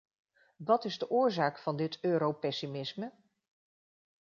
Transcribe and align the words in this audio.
Wat 0.57 0.85
is 0.85 0.97
de 0.97 1.09
oorzaak 1.09 1.57
van 1.59 1.75
dit 1.75 1.99
europessimisme? 2.03 3.11